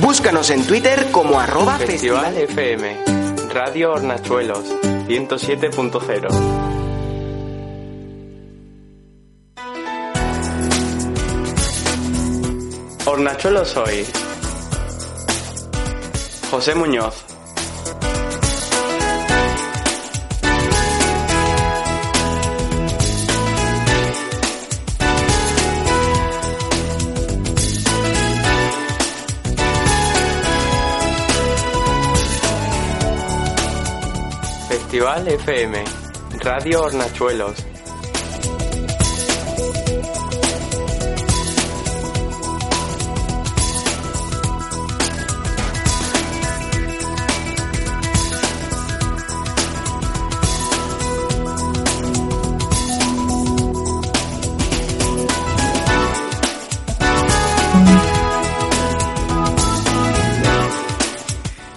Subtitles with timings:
[0.00, 3.04] Búscanos en Twitter como arroba Festival FM,
[3.52, 4.64] Radio Hornachuelos,
[5.06, 6.72] 107.0.
[13.04, 14.06] Hornachuelos hoy.
[16.50, 17.31] José Muñoz.
[34.92, 35.72] Festival FM,
[36.44, 37.71] Radio Hornachuelos.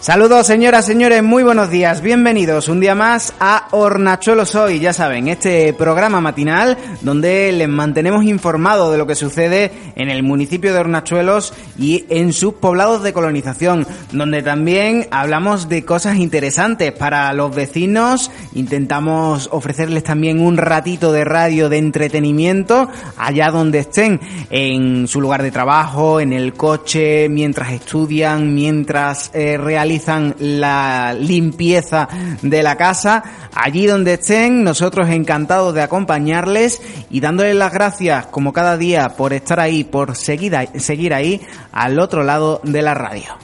[0.06, 5.28] Saludos señoras, señores, muy buenos días, bienvenidos un día más a Hornachuelos Hoy, ya saben,
[5.30, 10.80] este programa matinal donde les mantenemos informados de lo que sucede en el municipio de
[10.80, 17.56] Hornachuelos y en sus poblados de colonización, donde también hablamos de cosas interesantes para los
[17.56, 24.20] vecinos, intentamos ofrecerles también un ratito de radio de entretenimiento allá donde estén,
[24.52, 29.95] en su lugar de trabajo, en el coche, mientras estudian, mientras eh, realizan
[30.40, 32.08] la limpieza
[32.42, 33.24] de la casa.
[33.54, 39.34] Allí donde estén, nosotros encantados de acompañarles y dándoles las gracias como cada día por
[39.34, 41.42] estar ahí, por seguir, seguir ahí
[41.72, 43.38] al otro lado de la radio.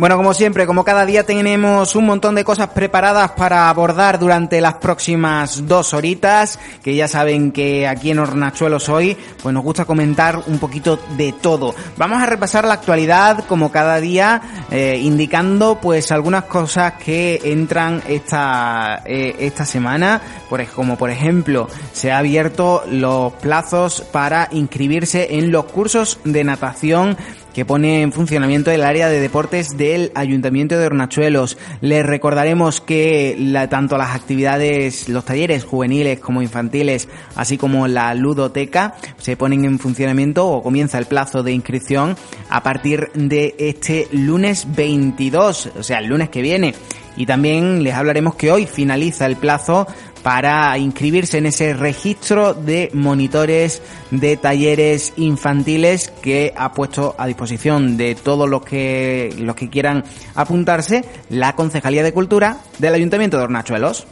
[0.00, 4.62] Bueno, como siempre, como cada día tenemos un montón de cosas preparadas para abordar durante
[4.62, 9.84] las próximas dos horitas, que ya saben que aquí en Hornachuelos hoy, pues nos gusta
[9.84, 11.74] comentar un poquito de todo.
[11.98, 14.40] Vamos a repasar la actualidad como cada día,
[14.70, 21.68] eh, indicando pues algunas cosas que entran esta, eh, esta semana, por, como por ejemplo,
[21.92, 27.18] se ha abierto los plazos para inscribirse en los cursos de natación
[27.54, 31.58] que pone en funcionamiento el área de deportes del Ayuntamiento de Hornachuelos.
[31.80, 38.14] Les recordaremos que la, tanto las actividades, los talleres juveniles como infantiles, así como la
[38.14, 42.16] ludoteca, se ponen en funcionamiento o comienza el plazo de inscripción
[42.48, 46.74] a partir de este lunes 22, o sea, el lunes que viene.
[47.16, 49.86] Y también les hablaremos que hoy finaliza el plazo
[50.22, 57.96] para inscribirse en ese registro de monitores de talleres infantiles que ha puesto a disposición
[57.96, 60.04] de todos los que los que quieran
[60.34, 64.06] apuntarse la Concejalía de Cultura del Ayuntamiento de Hornachuelos.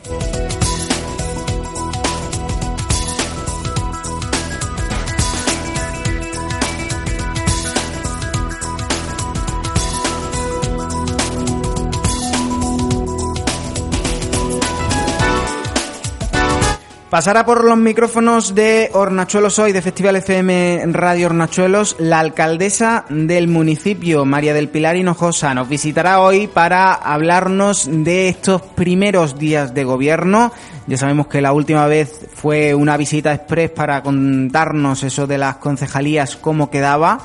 [17.11, 23.49] Pasará por los micrófonos de Hornachuelos hoy, de Festival FM Radio Hornachuelos, la alcaldesa del
[23.49, 25.55] municipio, María del Pilar Hinojosa.
[25.55, 30.53] Nos visitará hoy para hablarnos de estos primeros días de gobierno.
[30.87, 35.57] Ya sabemos que la última vez fue una visita express para contarnos eso de las
[35.57, 37.21] concejalías, cómo quedaba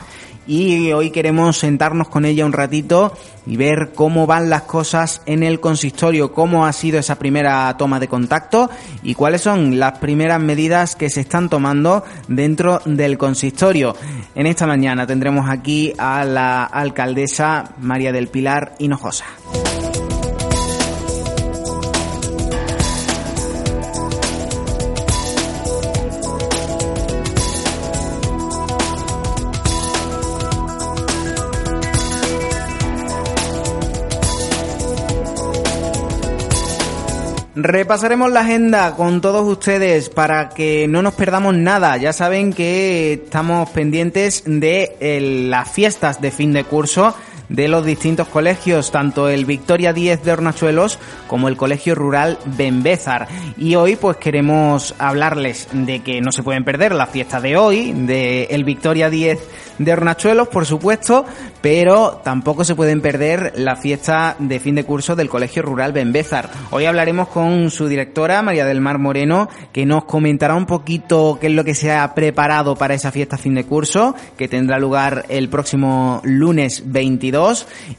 [0.47, 3.13] y hoy queremos sentarnos con ella un ratito
[3.45, 7.99] y ver cómo van las cosas en el consistorio, cómo ha sido esa primera toma
[7.99, 8.69] de contacto
[9.03, 13.95] y cuáles son las primeras medidas que se están tomando dentro del consistorio.
[14.35, 19.25] En esta mañana tendremos aquí a la alcaldesa María del Pilar Hinojosa.
[37.55, 41.95] Repasaremos la agenda con todos ustedes para que no nos perdamos nada.
[41.97, 47.15] Ya saben que estamos pendientes de las fiestas de fin de curso
[47.49, 53.27] de los distintos colegios, tanto el Victoria 10 de Hornachuelos como el Colegio Rural Benbézar.
[53.57, 57.91] Y hoy pues queremos hablarles de que no se pueden perder la fiesta de hoy,
[57.93, 59.39] de el Victoria 10
[59.79, 61.25] de Hornachuelos, por supuesto,
[61.61, 66.49] pero tampoco se pueden perder la fiesta de fin de curso del Colegio Rural Benbézar.
[66.71, 71.47] Hoy hablaremos con su directora, María del Mar Moreno, que nos comentará un poquito qué
[71.47, 75.25] es lo que se ha preparado para esa fiesta fin de curso, que tendrá lugar
[75.29, 77.32] el próximo lunes 22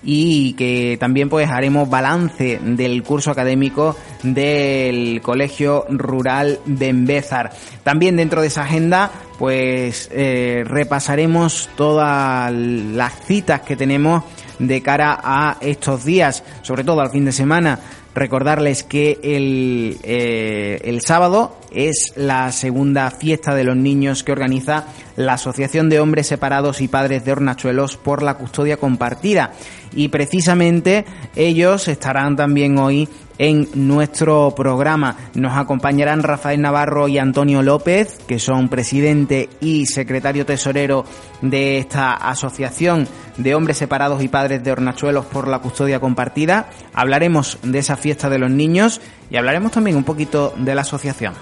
[0.02, 7.52] y que también pues haremos balance del curso académico del Colegio Rural Benbézar.
[7.82, 14.22] También dentro de esa agenda pues eh, repasaremos todas las citas que tenemos
[14.58, 17.80] de cara a estos días, sobre todo al fin de semana.
[18.14, 24.86] Recordarles que el, eh, el sábado es la segunda fiesta de los niños que organiza
[25.16, 29.52] la Asociación de Hombres Separados y Padres de Hornachuelos por la Custodia Compartida.
[29.92, 33.08] Y precisamente ellos estarán también hoy
[33.38, 35.16] en nuestro programa.
[35.34, 41.04] Nos acompañarán Rafael Navarro y Antonio López, que son presidente y secretario tesorero
[41.42, 46.70] de esta asociación de hombres separados y padres de hornachuelos por la custodia compartida.
[46.92, 49.00] Hablaremos de esa fiesta de los niños
[49.30, 51.34] y hablaremos también un poquito de la asociación.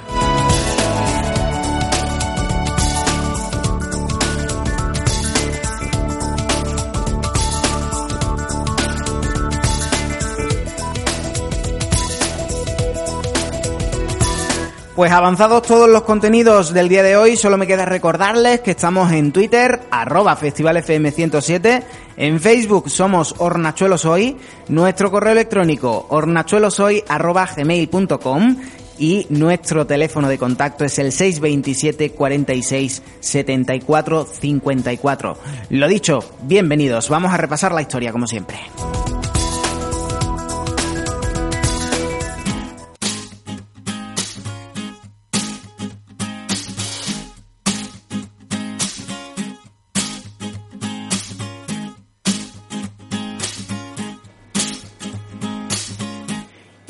[14.95, 19.11] Pues avanzados todos los contenidos del día de hoy, solo me queda recordarles que estamos
[19.11, 21.83] en Twitter, arroba festivalfm107,
[22.19, 24.37] en Facebook somos hornachueloshoy,
[24.69, 28.57] nuestro correo electrónico hornachueloshoy arroba gmail.com
[28.99, 35.37] y nuestro teléfono de contacto es el 627 46 74 54.
[35.71, 38.59] Lo dicho, bienvenidos, vamos a repasar la historia como siempre.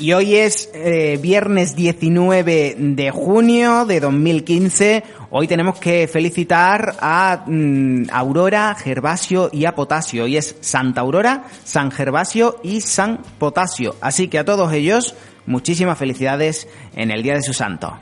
[0.03, 5.01] Y hoy es eh, viernes 19 de junio de 2015.
[5.29, 10.25] Hoy tenemos que felicitar a mm, Aurora, Gervasio y a Potasio.
[10.25, 13.95] Hoy es Santa Aurora, San Gervasio y San Potasio.
[14.01, 15.15] Así que a todos ellos,
[15.45, 16.67] muchísimas felicidades
[16.97, 17.97] en el Día de su Santo.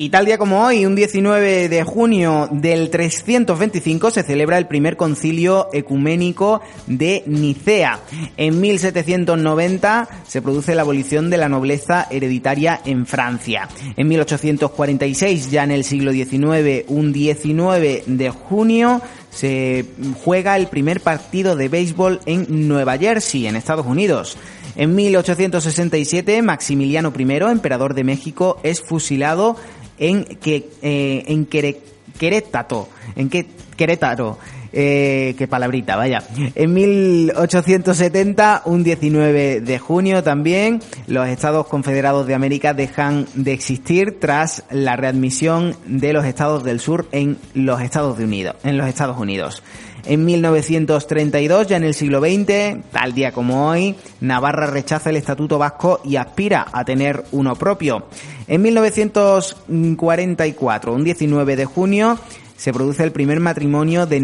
[0.00, 4.96] Y tal día como hoy, un 19 de junio del 325, se celebra el primer
[4.96, 8.00] concilio ecuménico de Nicea.
[8.38, 13.68] En 1790 se produce la abolición de la nobleza hereditaria en Francia.
[13.94, 19.84] En 1846, ya en el siglo XIX, un 19 de junio, se
[20.24, 24.38] juega el primer partido de béisbol en Nueva Jersey, en Estados Unidos.
[24.76, 29.56] En 1867, Maximiliano I, emperador de México, es fusilado
[30.00, 34.38] en, que, eh, en Querétaro, en que, Querétaro,
[34.72, 36.22] eh, qué palabrita, vaya.
[36.54, 44.18] En 1870, un 19 de junio también, los Estados Confederados de América dejan de existir
[44.20, 48.56] tras la readmisión de los Estados del Sur en los Estados Unidos.
[48.64, 49.62] En los Estados Unidos.
[50.04, 55.58] En 1932, ya en el siglo XX, tal día como hoy, Navarra rechaza el Estatuto
[55.58, 58.06] Vasco y aspira a tener uno propio.
[58.46, 62.18] En 1944, un 19 de junio,
[62.56, 64.20] se produce el primer matrimonio de,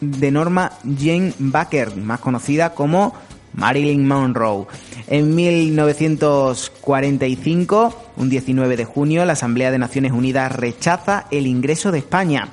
[0.00, 3.14] de Norma Jane Baker, más conocida como
[3.52, 4.66] Marilyn Monroe.
[5.08, 11.98] En 1945, un 19 de junio, la Asamblea de Naciones Unidas rechaza el ingreso de
[11.98, 12.48] España.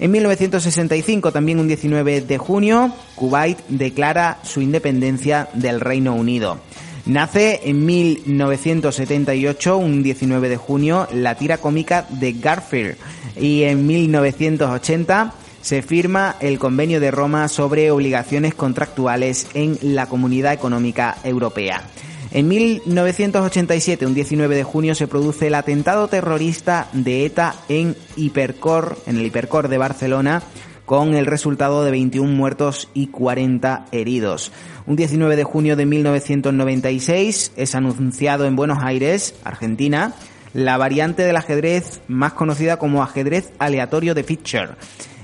[0.00, 6.58] En 1965, también un 19 de junio, Kuwait declara su independencia del Reino Unido.
[7.04, 12.96] Nace en 1978, un 19 de junio, la tira cómica de Garfield
[13.38, 20.54] y en 1980 se firma el Convenio de Roma sobre obligaciones contractuales en la Comunidad
[20.54, 21.82] Económica Europea.
[22.32, 28.96] En 1987, un 19 de junio, se produce el atentado terrorista de ETA en Hipercor,
[29.06, 30.40] en el Hipercor de Barcelona,
[30.84, 34.52] con el resultado de 21 muertos y 40 heridos.
[34.86, 40.14] Un 19 de junio de 1996 es anunciado en Buenos Aires, Argentina,
[40.54, 44.76] la variante del ajedrez más conocida como ajedrez aleatorio de Fischer.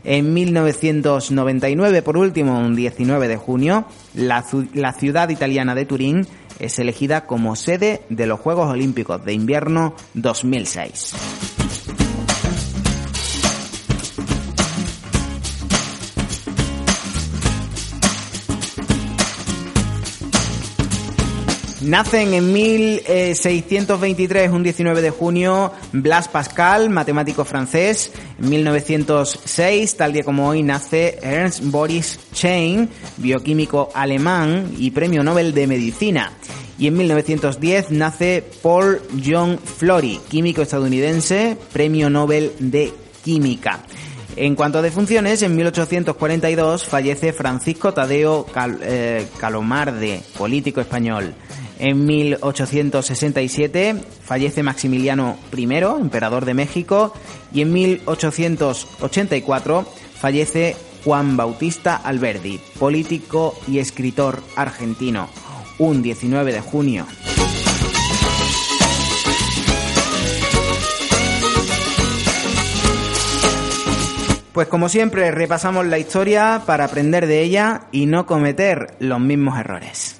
[0.02, 6.26] En 1999, por último, un 19 de junio, la, la ciudad italiana de Turín
[6.58, 12.05] es elegida como sede de los Juegos Olímpicos de Invierno 2006.
[21.86, 28.10] Nacen en 1623, un 19 de junio, Blas Pascal, matemático francés.
[28.42, 35.54] En 1906, tal día como hoy, nace Ernst Boris Chain, bioquímico alemán y premio Nobel
[35.54, 36.32] de Medicina.
[36.76, 42.92] Y en 1910 nace Paul John Flory, químico estadounidense, premio Nobel de
[43.24, 43.78] Química.
[44.34, 48.44] En cuanto a defunciones, en 1842 fallece Francisco Tadeo
[48.82, 51.32] eh, Calomarde, político español.
[51.78, 55.64] En 1867 fallece Maximiliano I,
[56.00, 57.12] emperador de México,
[57.52, 59.84] y en 1884
[60.18, 65.28] fallece Juan Bautista Alberdi, político y escritor argentino,
[65.78, 67.06] un 19 de junio.
[74.52, 79.60] Pues como siempre repasamos la historia para aprender de ella y no cometer los mismos
[79.60, 80.15] errores.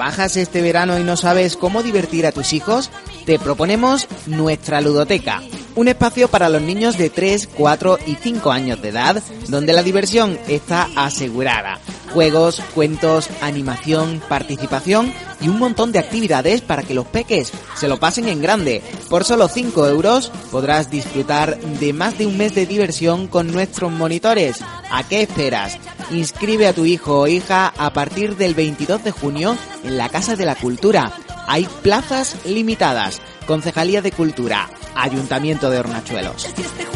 [0.00, 2.90] ¿Trabajas este verano y no sabes cómo divertir a tus hijos?
[3.26, 5.42] Te proponemos nuestra ludoteca
[5.76, 9.82] un espacio para los niños de 3, 4 y 5 años de edad, donde la
[9.82, 11.78] diversión está asegurada.
[12.12, 17.98] Juegos, cuentos, animación, participación y un montón de actividades para que los peques se lo
[17.98, 18.82] pasen en grande.
[19.08, 23.92] Por solo 5 euros podrás disfrutar de más de un mes de diversión con nuestros
[23.92, 24.60] monitores.
[24.90, 25.78] ¿A qué esperas?
[26.10, 30.34] Inscribe a tu hijo o hija a partir del 22 de junio en la Casa
[30.36, 31.12] de la Cultura.
[31.46, 33.20] Hay plazas limitadas.
[33.46, 36.44] Concejalía de Cultura, Ayuntamiento de Hornachuelos.
[36.44, 36.86] Este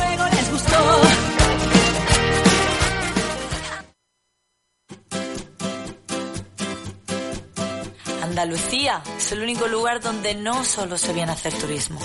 [8.44, 11.98] Andalucía es el único lugar donde no solo se viene a hacer turismo.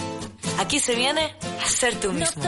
[0.58, 2.42] Aquí se viene a ser tú mismo.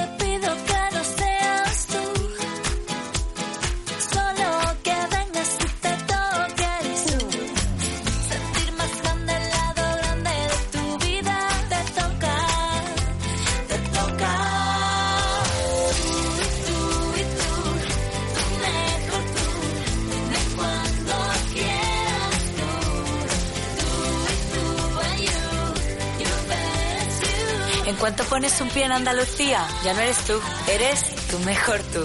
[28.01, 30.33] Cuanto pones un pie en Andalucía, ya no eres tú,
[30.67, 32.03] eres tu mejor tú.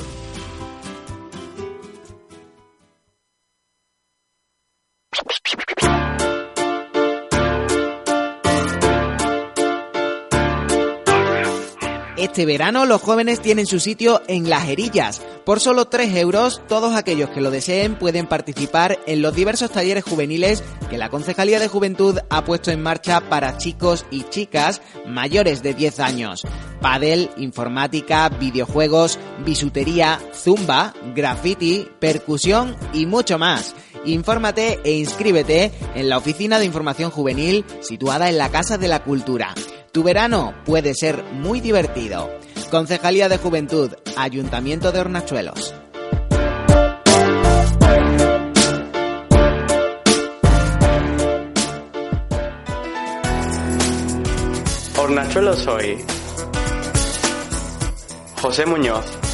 [12.19, 15.23] Este verano los jóvenes tienen su sitio en Las Herillas.
[15.47, 20.03] Por solo 3 euros, todos aquellos que lo deseen pueden participar en los diversos talleres
[20.03, 25.63] juveniles que la Concejalía de Juventud ha puesto en marcha para chicos y chicas mayores
[25.63, 26.43] de 10 años.
[26.81, 33.77] Padel, informática, videojuegos, bisutería, zumba, graffiti, percusión y mucho más.
[34.05, 39.05] Infórmate e inscríbete en la Oficina de Información Juvenil situada en la Casa de la
[39.05, 39.55] Cultura.
[39.97, 42.29] Tu verano puede ser muy divertido.
[42.71, 45.73] Concejalía de Juventud, Ayuntamiento de Hornachuelos.
[54.99, 55.97] Hornachuelos hoy.
[58.43, 59.26] José Muñoz.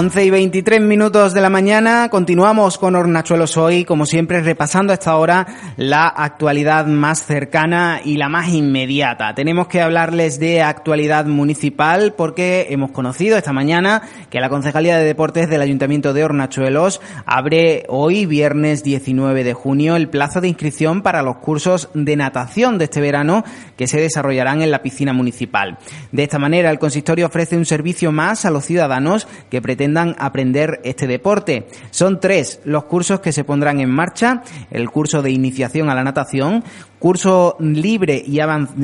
[0.00, 4.94] 11 y 23 minutos de la mañana, continuamos con Hornachuelos hoy, como siempre, repasando a
[4.94, 5.44] esta hora
[5.76, 9.34] la actualidad más cercana y la más inmediata.
[9.34, 15.04] Tenemos que hablarles de actualidad municipal porque hemos conocido esta mañana que la Concejalía de
[15.04, 21.02] Deportes del Ayuntamiento de Hornachuelos abre hoy, viernes 19 de junio, el plazo de inscripción
[21.02, 23.42] para los cursos de natación de este verano
[23.76, 25.76] que se desarrollarán en la piscina municipal.
[26.12, 30.80] De esta manera, el consistorio ofrece un servicio más a los ciudadanos que pretenden aprender
[30.84, 31.68] este deporte.
[31.90, 34.42] Son tres los cursos que se pondrán en marcha.
[34.70, 36.64] El curso de iniciación a la natación,
[36.98, 38.38] curso libre y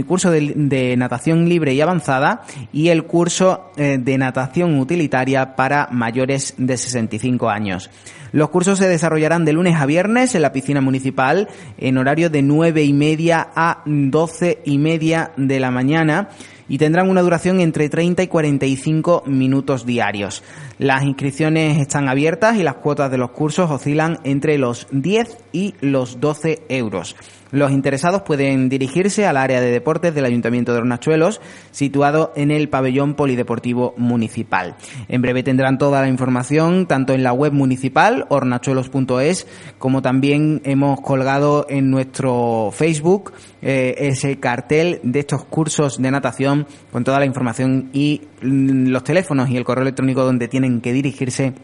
[0.04, 2.42] curso de, natación libre y avanzada
[2.72, 7.90] y el curso eh, de natación utilitaria para mayores de 65 años.
[8.32, 12.42] Los cursos se desarrollarán de lunes a viernes en la piscina municipal en horario de
[12.42, 16.30] nueve y media a doce y media de la mañana
[16.68, 20.42] y tendrán una duración entre 30 y 45 minutos diarios.
[20.78, 25.74] Las inscripciones están abiertas y las cuotas de los cursos oscilan entre los 10 y
[25.80, 27.16] los 12 euros.
[27.54, 31.40] Los interesados pueden dirigirse al área de deportes del Ayuntamiento de Hornachuelos,
[31.70, 34.74] situado en el pabellón polideportivo municipal.
[35.06, 39.46] En breve tendrán toda la información tanto en la web municipal hornachuelos.es
[39.78, 43.32] como también hemos colgado en nuestro Facebook
[43.66, 49.04] eh, ese cartel de estos cursos de natación con toda la información y mm, los
[49.04, 51.54] teléfonos y el correo electrónico donde tienen que dirigirse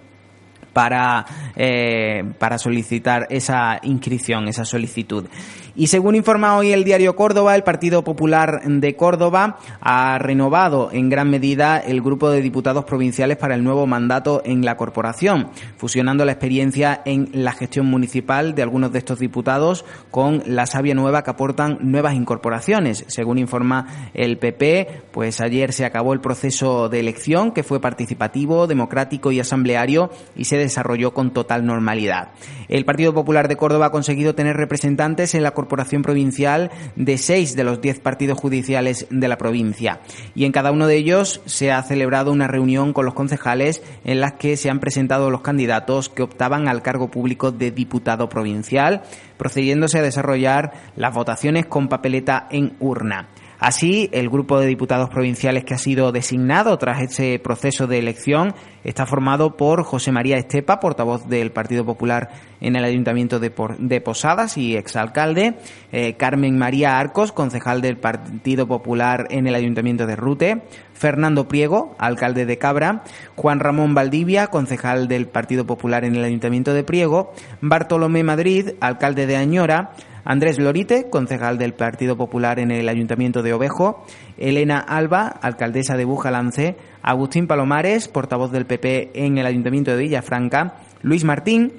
[0.72, 1.26] para,
[1.56, 5.26] eh, para solicitar esa inscripción, esa solicitud.
[5.74, 11.08] Y según informa hoy el diario Córdoba, el Partido Popular de Córdoba ha renovado en
[11.08, 16.24] gran medida el grupo de diputados provinciales para el nuevo mandato en la corporación, fusionando
[16.24, 21.22] la experiencia en la gestión municipal de algunos de estos diputados con la savia nueva
[21.22, 23.04] que aportan nuevas incorporaciones.
[23.06, 28.66] Según informa el PP, pues ayer se acabó el proceso de elección que fue participativo,
[28.66, 32.30] democrático y asambleario y se desarrolló con total normalidad.
[32.68, 37.54] El Partido Popular de Córdoba ha conseguido tener representantes en la corporación provincial de seis
[37.54, 40.00] de los diez partidos judiciales de la provincia.
[40.34, 44.20] Y en cada uno de ellos se ha celebrado una reunión con los concejales en
[44.20, 49.02] las que se han presentado los candidatos que optaban al cargo público de diputado provincial,
[49.36, 53.28] procediéndose a desarrollar las votaciones con papeleta en urna.
[53.60, 58.54] Así, el grupo de diputados provinciales que ha sido designado tras este proceso de elección
[58.84, 62.30] está formado por José María Estepa, portavoz del Partido Popular
[62.62, 65.56] en el Ayuntamiento de, Posadas y exalcalde,
[65.92, 70.62] eh, Carmen María Arcos, concejal del Partido Popular en el Ayuntamiento de Rute,
[70.94, 73.04] Fernando Priego, alcalde de Cabra,
[73.36, 79.26] Juan Ramón Valdivia, concejal del Partido Popular en el Ayuntamiento de Priego, Bartolomé Madrid, alcalde
[79.26, 79.92] de Añora,
[80.24, 84.04] Andrés Lorite, concejal del Partido Popular en el Ayuntamiento de Ovejo,
[84.38, 90.74] Elena Alba, alcaldesa de Bujalance, Agustín Palomares, portavoz del PP en el Ayuntamiento de Villafranca,
[91.02, 91.72] Luis Martín,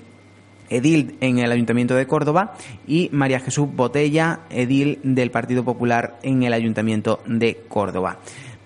[0.69, 2.53] edil en el Ayuntamiento de Córdoba,
[2.87, 8.17] y María Jesús Botella, edil del Partido Popular en el Ayuntamiento de Córdoba.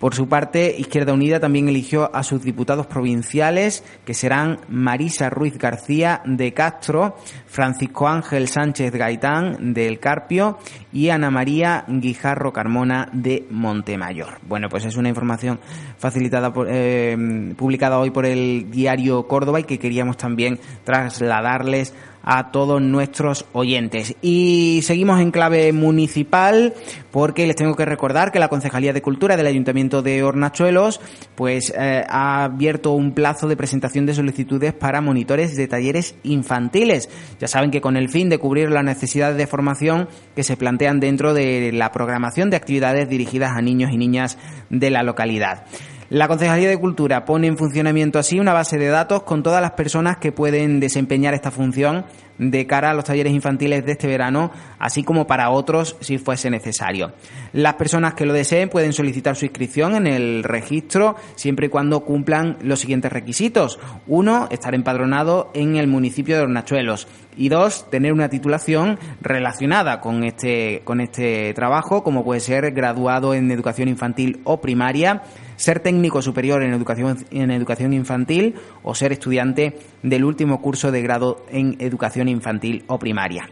[0.05, 5.57] Por su parte, Izquierda Unida también eligió a sus diputados provinciales, que serán Marisa Ruiz
[5.57, 10.59] García de Castro, Francisco Ángel Sánchez Gaitán del Carpio
[10.93, 14.37] y Ana María Guijarro Carmona de Montemayor.
[14.47, 15.59] Bueno, pues es una información
[15.97, 22.51] facilitada por, eh, publicada hoy por el diario Córdoba y que queríamos también trasladarles a
[22.51, 24.15] todos nuestros oyentes.
[24.21, 26.73] Y seguimos en clave municipal
[27.11, 30.99] porque les tengo que recordar que la Concejalía de Cultura del Ayuntamiento de Hornachuelos
[31.35, 37.09] pues eh, ha abierto un plazo de presentación de solicitudes para monitores de talleres infantiles.
[37.39, 40.99] Ya saben que con el fin de cubrir las necesidades de formación que se plantean
[40.99, 44.37] dentro de la programación de actividades dirigidas a niños y niñas
[44.71, 45.65] de la localidad.
[46.09, 49.71] La Concejalía de Cultura pone en funcionamiento así una base de datos con todas las
[49.71, 52.05] personas que pueden desempeñar esta función
[52.37, 56.51] de cara a los talleres infantiles de este verano, así como para otros si fuese
[56.51, 57.13] necesario.
[57.53, 62.01] Las personas que lo deseen pueden solicitar su inscripción en el registro siempre y cuando
[62.01, 63.79] cumplan los siguientes requisitos.
[64.05, 67.07] Uno, estar empadronado en el municipio de Hornachuelos.
[67.37, 73.33] Y dos, tener una titulación relacionada con este, con este trabajo, como puede ser graduado
[73.33, 75.23] en educación infantil o primaria,
[75.55, 81.01] ser técnico superior en educación, en educación infantil o ser estudiante del último curso de
[81.01, 83.49] grado en educación infantil o primaria.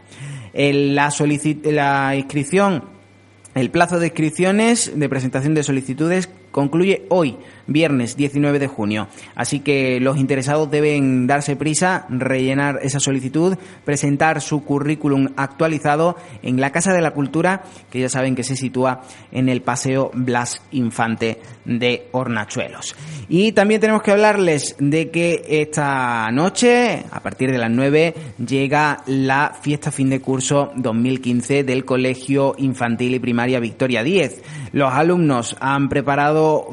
[0.52, 1.12] La,
[1.64, 2.84] la inscripción,
[3.54, 9.08] el plazo de inscripciones de presentación de solicitudes concluye hoy, viernes 19 de junio.
[9.34, 16.60] Así que los interesados deben darse prisa, rellenar esa solicitud, presentar su currículum actualizado en
[16.60, 20.62] la Casa de la Cultura, que ya saben que se sitúa en el Paseo Blas
[20.72, 22.94] Infante de Hornachuelos.
[23.28, 28.14] Y también tenemos que hablarles de que esta noche, a partir de las 9,
[28.46, 34.42] llega la fiesta fin de curso 2015 del Colegio Infantil y Primaria Victoria 10.
[34.72, 36.68] Los alumnos han preparado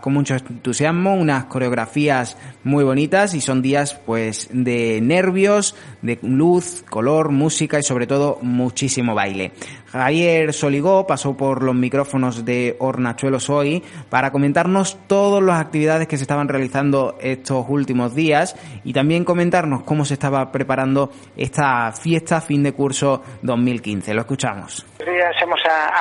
[0.00, 6.84] con mucho entusiasmo unas coreografías muy bonitas y son días pues de nervios, de luz,
[6.88, 9.52] color, música y sobre todo muchísimo baile.
[9.94, 16.16] Javier Soligó pasó por los micrófonos de Hornachuelos hoy para comentarnos todas las actividades que
[16.16, 22.40] se estaban realizando estos últimos días y también comentarnos cómo se estaba preparando esta fiesta
[22.40, 24.14] fin de curso 2015.
[24.14, 24.84] Lo escuchamos.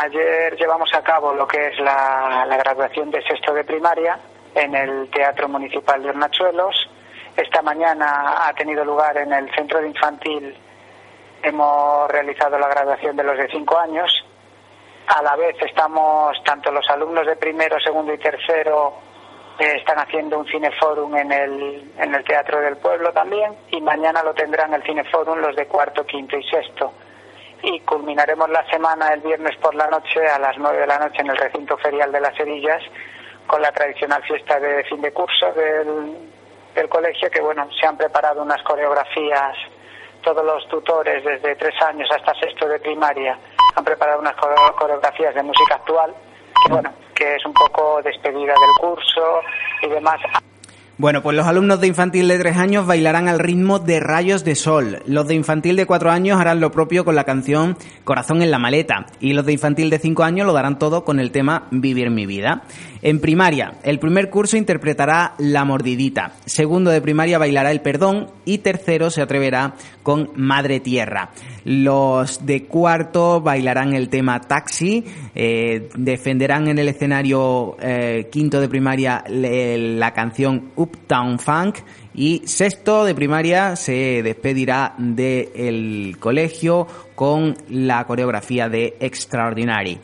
[0.03, 4.19] ayer llevamos a cabo lo que es la, la graduación de sexto de primaria
[4.53, 6.75] en el Teatro Municipal de Hornachuelos.
[7.35, 10.55] Esta mañana ha tenido lugar en el Centro de Infantil,
[11.41, 14.11] hemos realizado la graduación de los de cinco años
[15.07, 18.93] A la vez estamos, tanto los alumnos de primero, segundo y tercero
[19.59, 24.23] eh, están haciendo un cineforum en el, en el Teatro del Pueblo también y mañana
[24.23, 26.93] lo tendrán el cineforum los de cuarto, quinto y sexto.
[27.63, 31.21] Y culminaremos la semana el viernes por la noche a las nueve de la noche
[31.21, 32.83] en el recinto ferial de las Herillas
[33.47, 36.29] con la tradicional fiesta de fin de curso del,
[36.75, 39.57] del colegio que bueno, se han preparado unas coreografías
[40.21, 43.37] todos los tutores desde tres años hasta sexto de primaria
[43.75, 46.13] han preparado unas coreografías de música actual
[46.65, 49.41] que bueno, que es un poco despedida del curso
[49.81, 50.19] y demás.
[50.99, 54.53] Bueno, pues los alumnos de infantil de tres años bailarán al ritmo de Rayos de
[54.53, 54.99] Sol.
[55.07, 58.59] Los de infantil de cuatro años harán lo propio con la canción Corazón en la
[58.59, 59.07] maleta.
[59.19, 62.27] Y los de infantil de cinco años lo darán todo con el tema Vivir mi
[62.27, 62.61] vida.
[63.01, 66.33] En primaria, el primer curso interpretará La Mordidita.
[66.45, 68.27] Segundo de primaria bailará El Perdón.
[68.45, 71.31] Y tercero se atreverá con Madre Tierra.
[71.65, 75.03] Los de cuarto bailarán el tema Taxi.
[75.33, 81.77] Eh, defenderán en el escenario eh, quinto de primaria la canción Uptown Funk
[82.13, 89.99] y sexto de primaria se despedirá del colegio con la coreografía de Extraordinary.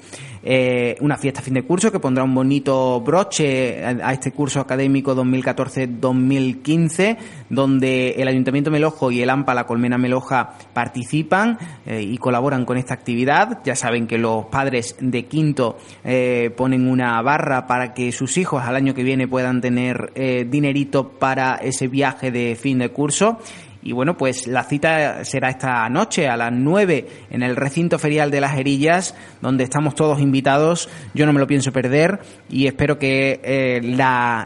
[0.52, 5.16] Eh, una fiesta fin de curso que pondrá un bonito broche a, este curso académico
[5.16, 7.18] 2014-2015,
[7.52, 12.80] donde el Ayuntamiento Melojo y el AMPA, la Colmena Meloja, participan eh, y colaboran con
[12.80, 13.62] esta actividad.
[13.64, 18.64] Ya saben que los padres de quinto eh, ponen una barra para que sus hijos
[18.64, 20.12] al año que viene puedan tener
[20.50, 23.38] dinerito para ese viaje de fin de curso
[23.82, 28.30] y bueno, pues la cita será esta noche a las 9 en el recinto ferial
[28.30, 30.90] de las Herillas, donde estamos todos invitados.
[31.14, 33.80] Yo no me lo pienso perder y espero que eh,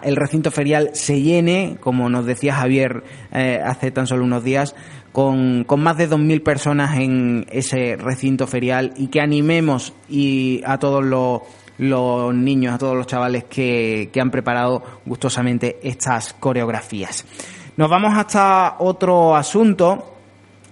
[0.03, 4.75] el recinto ferial se llene, como nos decía Javier eh, hace tan solo unos días,
[5.11, 10.77] con, con, más de 2.000 personas en ese recinto ferial y que animemos y a
[10.77, 11.41] todos los,
[11.77, 17.25] los niños, a todos los chavales que, que han preparado gustosamente estas coreografías.
[17.75, 20.12] Nos vamos hasta otro asunto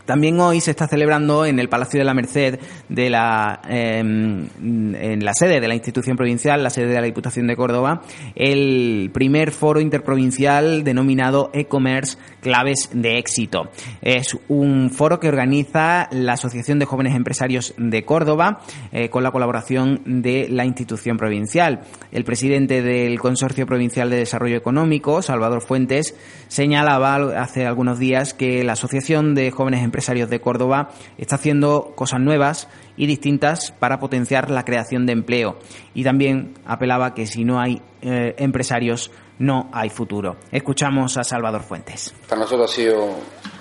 [0.06, 2.60] también hoy se está celebrando en el Palacio de la Merced
[2.90, 7.48] de la em, en la sede de la institución provincial, la sede de la Diputación
[7.48, 8.02] de Córdoba,
[8.36, 13.70] el primer foro interprovincial denominado e-commerce claves de éxito.
[14.02, 18.62] Es un foro que organiza la Asociación de Jóvenes Empresarios de Córdoba
[18.92, 21.82] eh, con la colaboración de la institución provincial.
[22.12, 26.16] El presidente del Consorcio Provincial de Desarrollo Económico, Salvador Fuentes,
[26.48, 31.92] señalaba hace algunos días que la Asociación de Jóvenes Empresarios empresarios de Córdoba está haciendo
[31.96, 35.58] cosas nuevas y distintas para potenciar la creación de empleo.
[35.94, 40.38] Y también apelaba que si no hay eh, empresarios, no hay futuro.
[40.50, 42.14] Escuchamos a Salvador Fuentes.
[42.30, 43.18] Para nosotros ha sido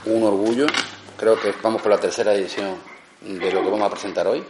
[0.06, 0.66] un orgullo.
[1.16, 2.76] Creo que vamos por la tercera edición
[3.22, 4.44] de lo que vamos a presentar hoy.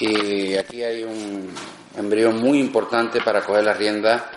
[0.00, 1.48] Y aquí hay un
[1.96, 4.30] embrión muy importante para coger la rienda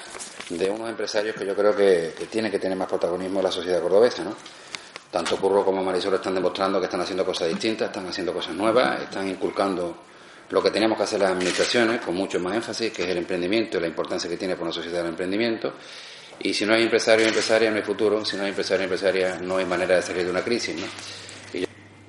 [0.50, 3.52] de unos empresarios que yo creo que, que tienen que tener más protagonismo en la
[3.52, 4.36] sociedad cordobesa, ¿no?
[5.14, 9.00] Tanto Curro como Marisol están demostrando que están haciendo cosas distintas, están haciendo cosas nuevas,
[9.00, 9.96] están inculcando
[10.50, 13.78] lo que teníamos que hacer las administraciones con mucho más énfasis, que es el emprendimiento
[13.78, 15.74] y la importancia que tiene para una sociedad el emprendimiento.
[16.40, 18.26] Y si no hay empresario y empresaria, no hay futuro.
[18.26, 20.76] Si no hay empresario y empresaria, no hay manera de salir de una crisis.
[20.82, 20.88] ¿no?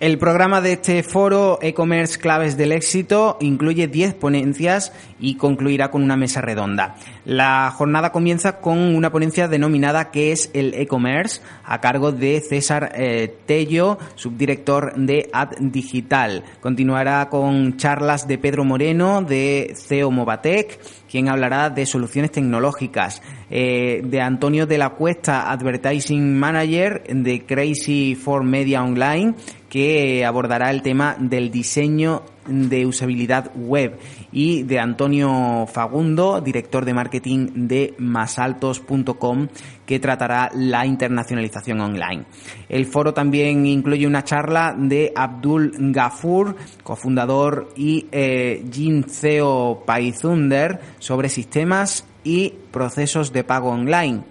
[0.00, 6.02] El programa de este foro e-commerce claves del éxito incluye 10 ponencias y concluirá con
[6.02, 6.96] una mesa redonda.
[7.24, 11.42] La jornada comienza con una ponencia denominada ¿Qué es el e-commerce?
[11.64, 16.42] a cargo de César eh, Tello, subdirector de Ad Digital.
[16.60, 23.22] Continuará con charlas de Pedro Moreno de CEO Movatec, quien hablará de soluciones tecnológicas,
[23.56, 29.36] eh, de Antonio de la Cuesta, Advertising Manager de Crazy for Media Online,
[29.68, 33.96] que abordará el tema del diseño de usabilidad web
[34.32, 39.46] y de Antonio Fagundo, director de marketing de masaltos.com,
[39.86, 42.24] que tratará la internacionalización online.
[42.68, 48.64] El foro también incluye una charla de Abdul Gafur, cofundador y eh,
[49.08, 54.24] CEO Pythunder, sobre sistemas y procesos de pago online.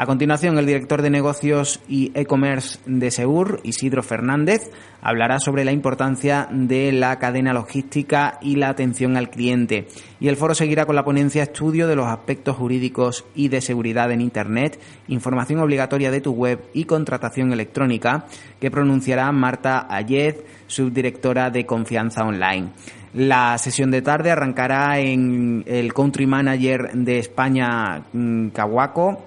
[0.00, 4.70] A continuación, el director de negocios y e-commerce de Seur, Isidro Fernández,
[5.02, 9.88] hablará sobre la importancia de la cadena logística y la atención al cliente.
[10.18, 14.10] Y el foro seguirá con la ponencia estudio de los aspectos jurídicos y de seguridad
[14.10, 18.24] en Internet, información obligatoria de tu web y contratación electrónica,
[18.58, 22.70] que pronunciará Marta Ayez, subdirectora de Confianza Online.
[23.14, 28.04] La sesión de tarde arrancará en el Country Manager de España,
[28.52, 29.24] Cahuaco,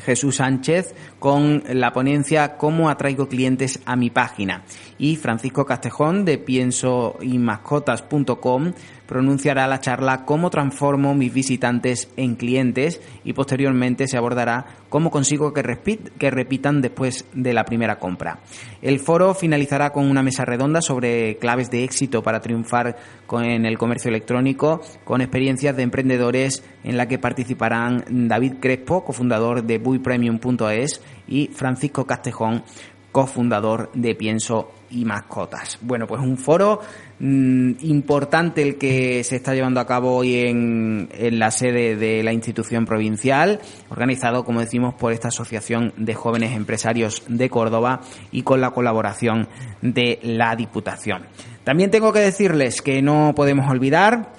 [0.00, 4.62] Jesús Sánchez con la ponencia Cómo atraigo clientes a mi página.
[4.98, 8.72] Y Francisco Castejón de piensoymascotas.com
[9.10, 15.52] pronunciará la charla Cómo transformo mis visitantes en clientes y posteriormente se abordará cómo consigo
[15.52, 18.38] que, repitan después de la primera compra.
[18.80, 22.98] El foro finalizará con una mesa redonda sobre claves de éxito para triunfar
[23.32, 29.64] en el comercio electrónico con experiencias de emprendedores en la que participarán David Crespo, cofundador
[29.64, 32.62] de buipremium.es y Francisco Castejón,
[33.10, 35.78] cofundador de Pienso y Mascotas.
[35.80, 36.80] Bueno, pues un foro
[37.20, 42.22] mm, importante el que se está llevando a cabo hoy en, en, la sede de
[42.24, 48.00] la institución provincial, organizado, como decimos, por esta Asociación de Jóvenes Empresarios de Córdoba
[48.32, 49.46] y con la colaboración
[49.82, 51.26] de la Diputación.
[51.62, 54.32] También tengo que decirles que no podemos olvidar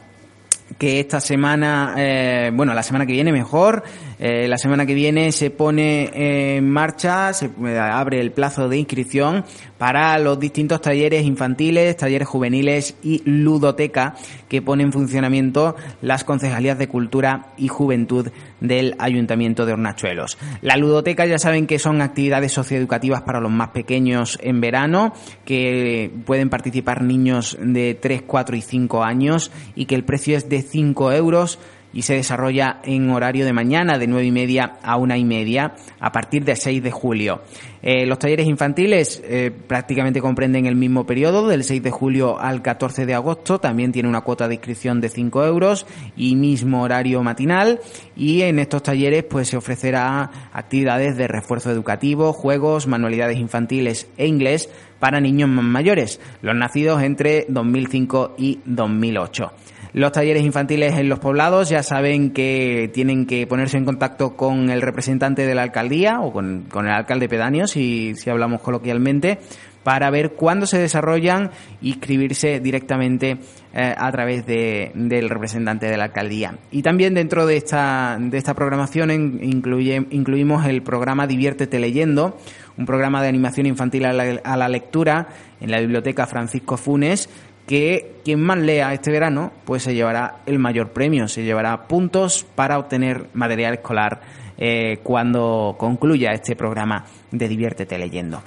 [0.78, 3.84] que esta semana, eh, bueno, la semana que viene mejor,
[4.24, 6.12] eh, la semana que viene se pone
[6.58, 9.44] en marcha, se abre el plazo de inscripción
[9.80, 14.14] para los distintos talleres infantiles, talleres juveniles y ludoteca
[14.48, 18.30] que pone en funcionamiento las concejalías de cultura y juventud
[18.60, 20.38] del Ayuntamiento de Hornachuelos.
[20.62, 25.14] La ludoteca ya saben que son actividades socioeducativas para los más pequeños en verano,
[25.46, 30.48] que pueden participar niños de 3, 4 y 5 años y que el precio es
[30.48, 31.58] de 5 euros
[31.94, 35.76] y se desarrolla en horario de mañana de nueve y media a una y media
[36.00, 37.42] a partir del 6 de julio.
[37.84, 42.62] Eh, los talleres infantiles eh, prácticamente comprenden el mismo periodo, del 6 de julio al
[42.62, 43.60] 14 de agosto.
[43.60, 47.80] También tiene una cuota de inscripción de 5 euros y mismo horario matinal.
[48.16, 54.28] Y en estos talleres pues se ofrecerá actividades de refuerzo educativo, juegos, manualidades infantiles e
[54.28, 59.52] inglés para niños más mayores, los nacidos entre 2005 y 2008.
[59.94, 64.70] Los talleres infantiles en los poblados ya saben que tienen que ponerse en contacto con
[64.70, 69.40] el representante de la alcaldía o con, el alcalde pedáneo, si, si hablamos coloquialmente,
[69.84, 71.52] para ver cuándo se desarrollan
[71.82, 73.40] y inscribirse directamente
[73.74, 76.58] eh, a través de, del representante de la alcaldía.
[76.72, 82.38] Y también dentro de esta, de esta programación incluye, incluimos el programa Diviértete leyendo,
[82.78, 85.28] un programa de animación infantil a la lectura
[85.60, 87.30] en la biblioteca Francisco Funes
[87.68, 92.46] que quien más lea este verano, pues se llevará el mayor premio, se llevará puntos
[92.56, 94.22] para obtener material escolar
[94.58, 98.42] eh, cuando concluya este programa de Diviértete leyendo.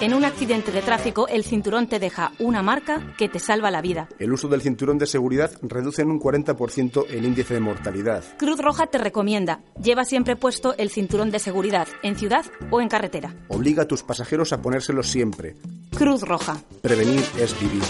[0.00, 3.82] En un accidente de tráfico, el cinturón te deja una marca que te salva la
[3.82, 4.08] vida.
[4.18, 8.24] El uso del cinturón de seguridad reduce en un 40% el índice de mortalidad.
[8.38, 12.88] Cruz Roja te recomienda, lleva siempre puesto el cinturón de seguridad, en ciudad o en
[12.88, 13.34] carretera.
[13.48, 15.56] Obliga a tus pasajeros a ponérselo siempre.
[15.94, 16.56] Cruz Roja.
[16.80, 17.82] Prevenir es vivir.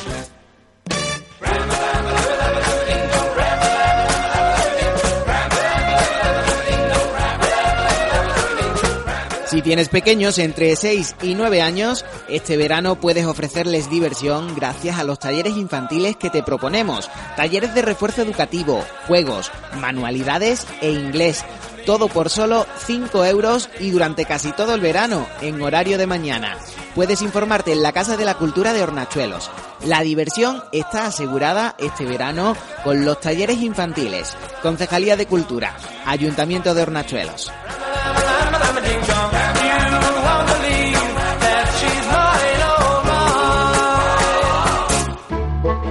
[9.50, 15.02] Si tienes pequeños entre 6 y 9 años, este verano puedes ofrecerles diversión gracias a
[15.02, 17.10] los talleres infantiles que te proponemos.
[17.36, 21.44] Talleres de refuerzo educativo, juegos, manualidades e inglés.
[21.84, 26.56] Todo por solo 5 euros y durante casi todo el verano, en horario de mañana.
[26.94, 29.50] Puedes informarte en la Casa de la Cultura de Hornachuelos.
[29.84, 34.36] La diversión está asegurada este verano con los talleres infantiles.
[34.62, 37.50] Concejalía de Cultura, Ayuntamiento de Hornachuelos.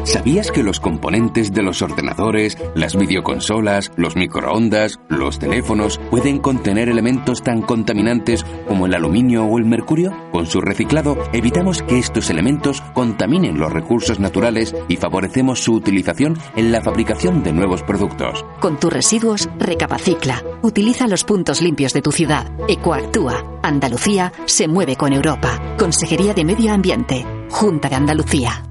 [0.09, 6.89] ¿Sabías que los componentes de los ordenadores, las videoconsolas, los microondas, los teléfonos pueden contener
[6.89, 10.11] elementos tan contaminantes como el aluminio o el mercurio?
[10.31, 16.39] Con su reciclado evitamos que estos elementos contaminen los recursos naturales y favorecemos su utilización
[16.55, 18.43] en la fabricación de nuevos productos.
[18.59, 20.43] Con tus residuos, recapacicla.
[20.63, 22.51] Utiliza los puntos limpios de tu ciudad.
[22.67, 23.59] Ecoactúa.
[23.61, 25.75] Andalucía se mueve con Europa.
[25.77, 27.27] Consejería de Medio Ambiente.
[27.51, 28.68] Junta de Andalucía.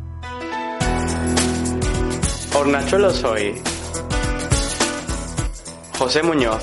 [2.60, 3.54] Hornachuelo soy.
[5.96, 6.60] José Muñoz.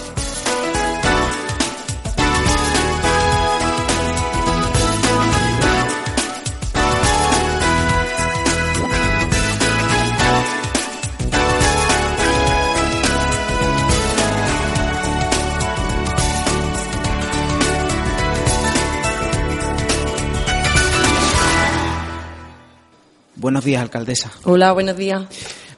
[23.37, 24.31] Buenos días, alcaldesa.
[24.43, 25.23] Hola, buenos días.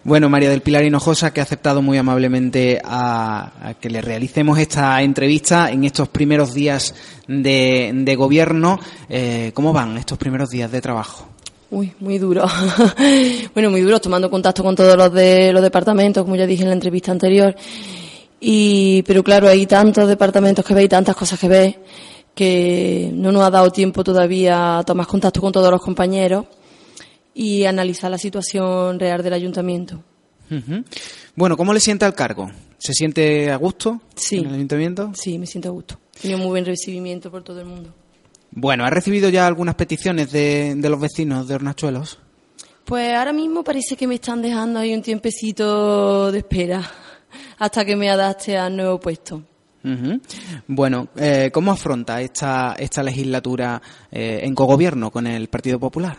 [0.08, 5.02] Bueno, María del Pilar Hinojosa, que ha aceptado muy amablemente a, que le realicemos esta
[5.02, 6.96] entrevista en estos primeros días
[7.28, 8.80] de, gobierno.
[9.10, 11.28] Eh, ¿Cómo van estos primeros días de trabajo?
[11.72, 12.46] Uy, muy duro.
[13.54, 16.70] bueno, muy duro, tomando contacto con todos los de los departamentos, como ya dije en
[16.70, 17.54] la entrevista anterior.
[18.40, 21.76] Y, pero claro, hay tantos departamentos que veis, tantas cosas que veis,
[22.34, 26.46] que no nos ha dado tiempo todavía a tomar contacto con todos los compañeros
[27.40, 30.04] y analizar la situación real del ayuntamiento.
[31.36, 32.50] Bueno, ¿cómo le sienta el cargo?
[32.80, 34.38] ¿Se siente a gusto Sí.
[34.38, 35.12] en el ayuntamiento?
[35.14, 36.00] Sí, me siento a gusto.
[36.18, 37.94] He tenido muy buen recibimiento por todo el mundo.
[38.52, 42.18] Bueno, ¿ha recibido ya algunas peticiones de, de los vecinos de Hornachuelos?
[42.86, 46.82] Pues ahora mismo parece que me están dejando ahí un tiempecito de espera
[47.60, 49.44] hasta que me adapte al nuevo puesto.
[50.68, 56.18] Bueno, eh, ¿cómo afronta esta, esta legislatura eh, en cogobierno con el Partido Popular?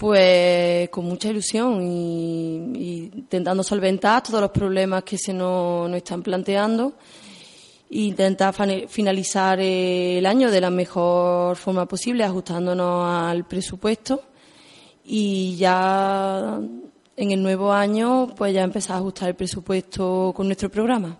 [0.00, 6.94] Pues con mucha ilusión y, intentando solventar todos los problemas que se nos, están planteando
[7.90, 8.54] e intentar
[8.88, 14.22] finalizar el año de la mejor forma posible, ajustándonos al presupuesto
[15.04, 16.58] y ya
[17.14, 21.18] en el nuevo año pues ya empezar a ajustar el presupuesto con nuestro programa.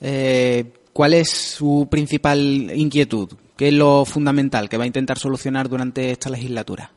[0.00, 3.28] Eh, ¿Cuál es su principal inquietud?
[3.56, 6.90] ¿Qué es lo fundamental que va a intentar solucionar durante esta legislatura?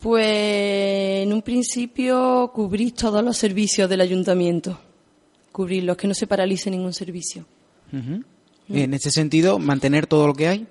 [0.00, 4.78] Pues en un principio cubrir todos los servicios del ayuntamiento,
[5.50, 7.44] cubrirlos, que no se paralice ningún servicio.
[7.92, 8.22] Ujú.
[8.68, 10.66] En este sentido, mantener todo lo que hay.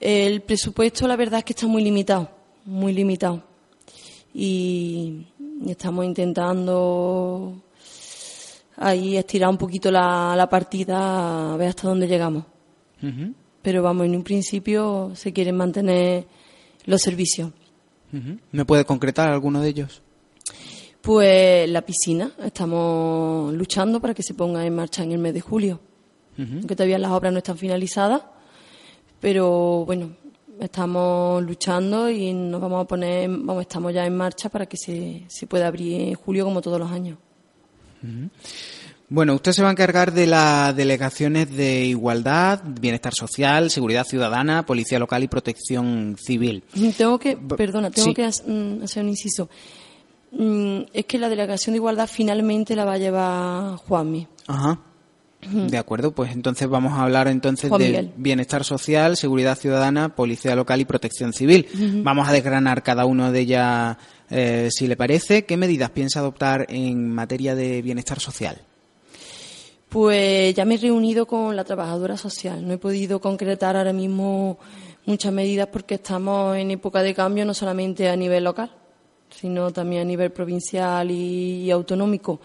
[0.00, 2.28] El presupuesto, la verdad es que está muy limitado,
[2.64, 3.44] muy limitado.
[4.34, 5.26] Y
[5.66, 7.62] estamos intentando
[8.76, 12.44] ahí estirar un poquito la, la partida a ver hasta dónde llegamos.
[13.62, 16.26] Pero vamos, en un principio se quieren mantener
[16.86, 17.50] los servicios.
[18.50, 20.02] ¿Me puede concretar alguno de ellos?
[21.00, 25.40] Pues la piscina, estamos luchando para que se ponga en marcha en el mes de
[25.40, 25.80] julio.
[26.38, 26.58] Ujú.
[26.58, 28.22] Aunque todavía las obras no están finalizadas,
[29.20, 30.10] pero bueno,
[30.60, 35.24] estamos luchando y nos vamos a poner, vamos, estamos ya en marcha para que se,
[35.28, 37.18] se pueda abrir en julio como todos los años.
[39.12, 44.64] Bueno, usted se va a encargar de las delegaciones de igualdad, bienestar social, seguridad ciudadana,
[44.64, 46.64] policía local y protección civil.
[46.96, 48.14] Tengo que, perdona, tengo sí.
[48.14, 49.50] que mm, hacer un inciso.
[50.30, 54.26] Mm, Es que la delegación de igualdad finalmente la va a llevar Juanmi.
[54.46, 54.80] Ajá.
[55.42, 58.12] De acuerdo, pues entonces vamos a hablar entonces Juan de Miguel.
[58.16, 61.66] bienestar social, seguridad ciudadana, policía local y protección civil.
[62.02, 63.98] Vamos a desgranar cada uno de ellas,
[64.30, 65.44] eh, si le parece.
[65.44, 68.62] ¿Qué medidas piensa adoptar en materia de bienestar social?
[69.92, 72.66] Pues ya me he reunido con la trabajadora social.
[72.66, 74.58] No he podido concretar ahora mismo
[75.04, 78.70] muchas medidas porque estamos en época de cambio no solamente a nivel local,
[79.28, 82.40] sino también a nivel provincial y, autonómico.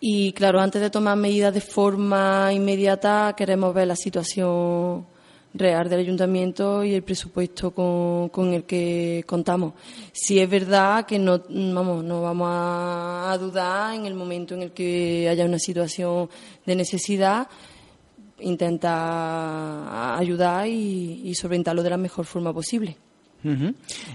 [0.00, 5.06] Y claro, antes de tomar medidas de forma inmediata, queremos ver la situación
[5.54, 9.74] real del ayuntamiento y el presupuesto con, con el que contamos.
[10.12, 14.72] Si es verdad que no vamos, no vamos a, dudar en el momento en el
[14.72, 16.28] que haya una situación
[16.66, 17.48] de necesidad,
[18.40, 22.96] intenta ayudar y solventarlo de la mejor forma posible.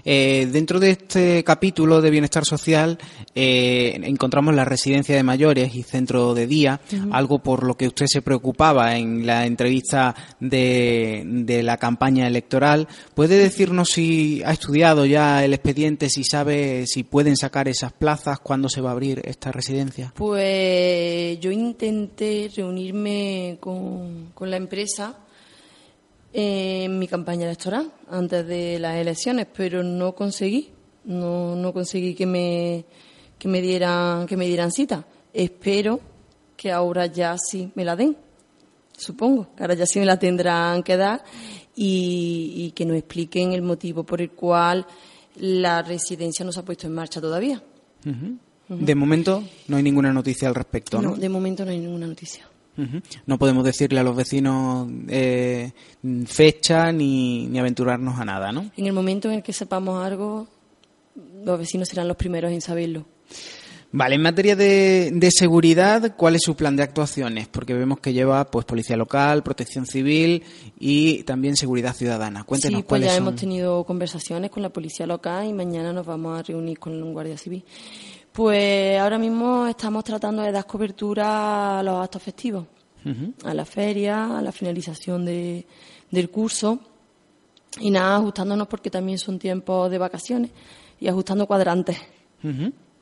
[0.04, 2.98] Eh, dentro de este capítulo de bienestar social
[3.34, 8.06] eh, encontramos la residencia de mayores y centro de día, algo por lo que usted
[8.08, 12.88] se preocupaba en la entrevista de, de la campaña electoral.
[13.14, 18.38] ¿Puede decirnos si ha estudiado ya el expediente, si sabe si pueden sacar esas plazas,
[18.40, 20.12] cuándo se va a abrir esta residencia?
[20.16, 25.16] Pues yo intenté reunirme con, con la empresa
[26.38, 30.68] en mi campaña electoral antes de las elecciones, pero no conseguí,
[31.06, 32.84] no, no conseguí que me,
[33.38, 35.06] que me dieran, que me dieran cita.
[35.32, 35.98] Espero
[36.54, 38.14] que ahora ya sí me la den,
[38.94, 41.24] supongo, que ahora ya sí me la tendrán que dar
[41.74, 44.86] y, y que nos expliquen el motivo por el cual
[45.36, 47.62] la residencia no se ha puesto en marcha todavía.
[48.68, 51.12] De momento no hay ninguna noticia al respecto, ¿no?
[51.12, 52.46] No, de momento no hay ninguna noticia.
[53.26, 55.72] No podemos decirle a los vecinos eh,
[56.26, 58.70] fecha ni, ni aventurarnos a nada, ¿no?
[58.76, 60.46] En el momento en el que sepamos algo,
[61.44, 63.06] los vecinos serán los primeros en saberlo.
[63.92, 67.48] Vale, en materia de, de seguridad, ¿cuál es su plan de actuaciones?
[67.48, 70.42] Porque vemos que lleva pues policía local, protección civil
[70.78, 72.44] y también seguridad ciudadana.
[72.44, 73.28] Cuéntenos sí, pues cuáles ya son.
[73.28, 77.12] hemos tenido conversaciones con la policía local y mañana nos vamos a reunir con un
[77.12, 77.64] guardia civil.
[78.36, 82.66] Pues ahora mismo estamos tratando de dar cobertura a los actos festivos,
[83.44, 85.64] a la feria, a la finalización de,
[86.10, 86.78] del curso
[87.80, 90.50] y nada, ajustándonos porque también son tiempos de vacaciones
[91.00, 91.96] y ajustando cuadrantes.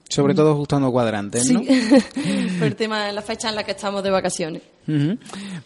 [0.08, 1.60] Sobre todo ajustando cuadrantes, ¿no?
[1.64, 1.66] Sí,
[2.58, 4.62] por el tema de la fecha en la que estamos de vacaciones.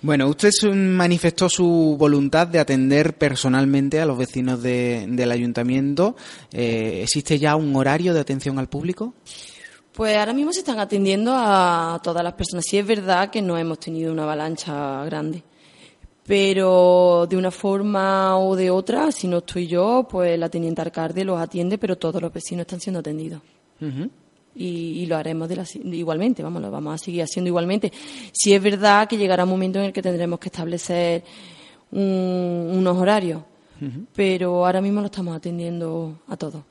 [0.00, 6.16] Bueno, usted manifestó su voluntad de atender personalmente a los vecinos de- del ayuntamiento.
[6.52, 9.12] Eh, ¿Existe ya un horario de atención al público?
[9.98, 12.64] Pues ahora mismo se están atendiendo a todas las personas.
[12.68, 15.42] Sí es verdad que no hemos tenido una avalancha grande,
[16.24, 21.24] pero de una forma o de otra, si no estoy yo, pues la teniente alcalde
[21.24, 23.40] los atiende, pero todos los vecinos están siendo atendidos.
[24.54, 27.92] Y, y lo haremos de la igualmente, vamos, lo vamos a seguir haciendo igualmente.
[28.32, 31.24] Sí es verdad que llegará un momento en el que tendremos que establecer
[31.90, 33.42] un- unos horarios,
[34.14, 36.62] pero ahora mismo lo estamos atendiendo a todos.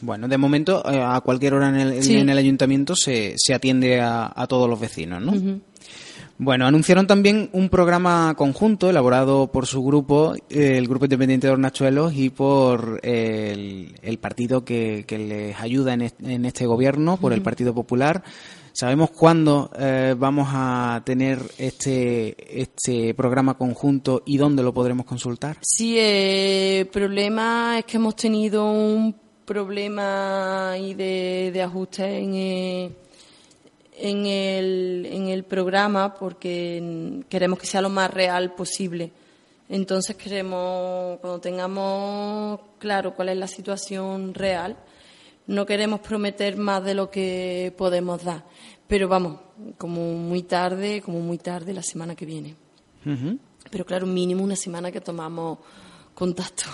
[0.00, 2.16] Bueno, de momento, eh, a cualquier hora en el, Sí.
[2.16, 5.60] en el ayuntamiento se, se atiende a, a todos los vecinos, ¿no?
[6.36, 11.52] Bueno, anunciaron también un programa conjunto elaborado por su grupo, eh, el Grupo Independiente de
[11.52, 17.18] Hornachuelos, y por el, el partido que, que les ayuda en, est- en este gobierno,
[17.18, 17.40] por el.
[17.42, 18.24] Partido Popular.
[18.74, 25.58] ¿Sabemos cuándo eh, vamos a tener este, este programa conjunto y dónde lo podremos consultar?
[25.60, 29.14] Sí, eh, el problema es que hemos tenido un
[29.44, 32.90] problema ahí de, de ajuste eh,
[33.96, 39.12] en, el, en el programa porque queremos que sea lo más real posible.
[39.68, 44.76] Entonces queremos, cuando tengamos claro cuál es la situación real,
[45.46, 48.44] no queremos prometer más de lo que podemos dar.
[48.86, 49.40] Pero vamos,
[49.78, 52.54] como muy tarde, como muy tarde la semana que viene.
[53.70, 55.58] Pero claro, mínimo una semana que tomamos
[56.14, 56.64] contacto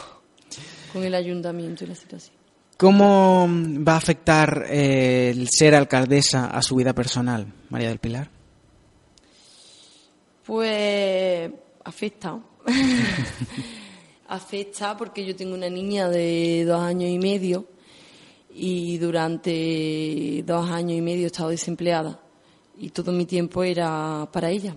[0.93, 2.37] con el ayuntamiento y la situación.
[2.77, 3.47] ¿Cómo
[3.87, 8.31] va a afectar eh, el ser alcaldesa a su vida personal, María del Pilar?
[10.47, 11.51] Pues
[11.85, 12.41] afecta.
[14.29, 17.66] afecta porque yo tengo una niña de dos años y medio
[18.53, 22.21] y durante dos años y medio he estado desempleada
[22.79, 24.75] y todo mi tiempo era para ella.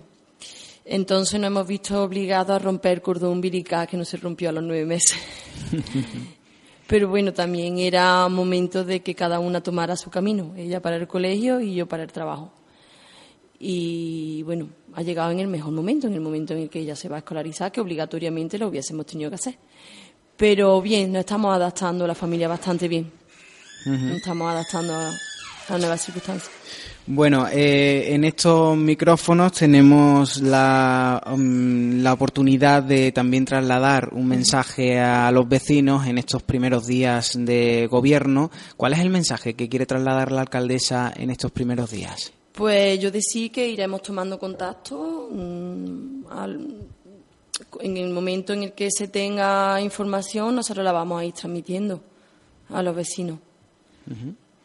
[0.84, 4.52] Entonces nos hemos visto obligados a romper el cordón umbilical que no se rompió a
[4.52, 5.18] los nueve meses.
[6.86, 11.08] Pero bueno, también era momento de que cada una tomara su camino, ella para el
[11.08, 12.52] colegio y yo para el trabajo.
[13.58, 16.94] Y bueno, ha llegado en el mejor momento, en el momento en el que ella
[16.94, 19.58] se va a escolarizar, que obligatoriamente lo hubiésemos tenido que hacer.
[20.36, 23.10] Pero bien, nos estamos adaptando la familia bastante bien.
[23.86, 24.94] Nos estamos adaptando
[25.68, 26.50] a nuevas circunstancias.
[27.06, 34.98] Bueno, eh, en estos micrófonos tenemos la, mm, la oportunidad de también trasladar un mensaje
[34.98, 38.50] a los vecinos en estos primeros días de gobierno.
[38.78, 42.32] ¿Cuál es el mensaje que quiere trasladar la alcaldesa en estos primeros días?
[42.52, 46.76] Pues yo decía que iremos tomando contacto mm, al-
[47.80, 52.00] en el momento en el que se tenga información, nosotros la vamos a ir transmitiendo
[52.70, 53.38] a los vecinos.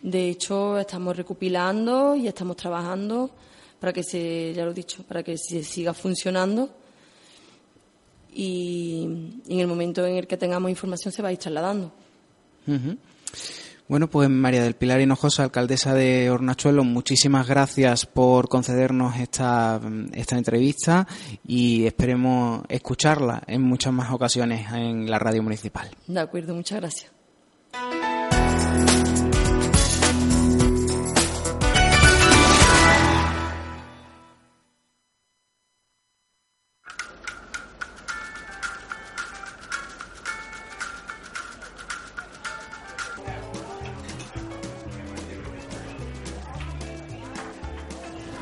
[0.01, 3.31] De hecho, estamos recopilando y estamos trabajando
[3.79, 6.69] para que se, ya lo he dicho, para que se siga funcionando.
[8.33, 9.03] Y
[9.47, 11.91] en el momento en el que tengamos información se va a ir trasladando.
[12.67, 12.95] Uh.
[13.89, 19.81] Bueno, pues María del Pilar Hinojosa, alcaldesa de Hornachuelos, muchísimas gracias por concedernos esta,
[20.13, 21.07] esta entrevista
[21.47, 25.89] y esperemos escucharla en muchas más ocasiones en la radio municipal.
[26.05, 27.11] De acuerdo, muchas gracias.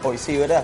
[0.08, 0.64] Hoy sí, ¿verdad?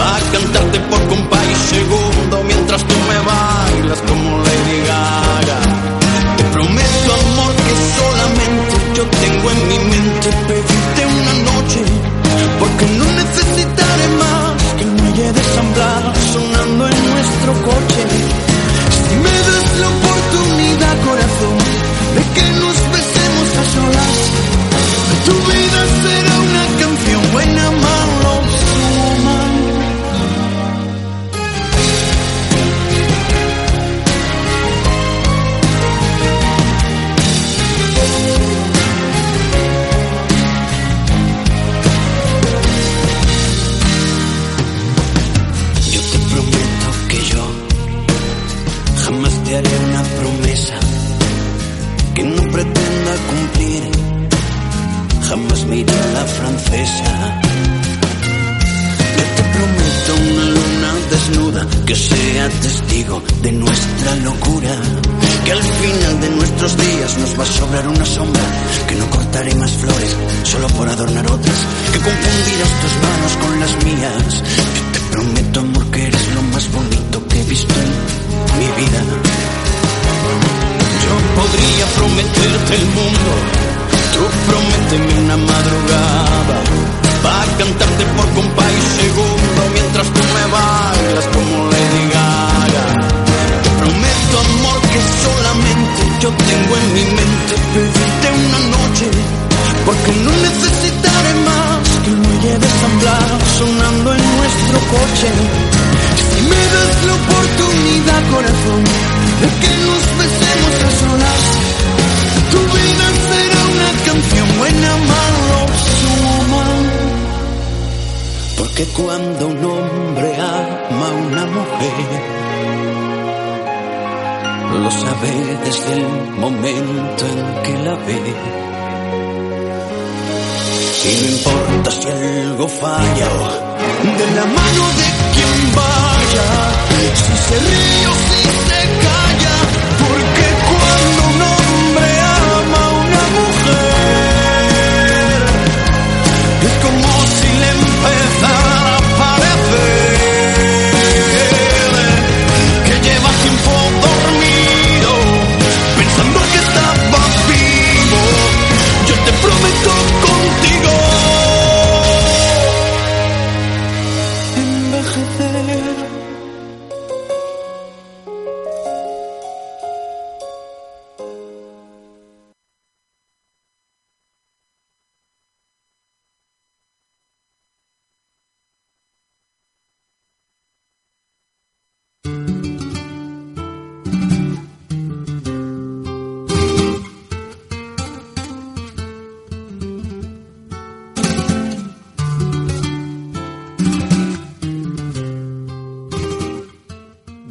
[0.00, 5.58] Va a cantarte por compa y segundo mientras tú me bailas como Lady Gaga.
[6.38, 11.80] Te prometo, amor, que solamente yo tengo en mi mente pedirte una noche,
[12.60, 15.68] porque no necesitaré más que el muelle de San
[16.32, 18.02] sonando en nuestro coche.
[19.04, 21.58] Si me das la oportunidad, corazón,
[22.16, 24.16] de que nos besemos a solas,
[25.26, 25.59] tú me